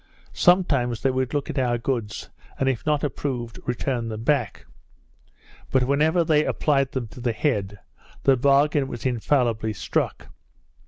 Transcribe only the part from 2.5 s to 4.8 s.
and if not approved, return them back;